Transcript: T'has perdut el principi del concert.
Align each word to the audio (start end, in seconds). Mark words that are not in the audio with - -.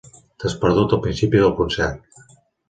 T'has 0.43 0.55
perdut 0.63 0.95
el 0.97 1.01
principi 1.03 1.43
del 1.43 1.53
concert. 1.61 2.19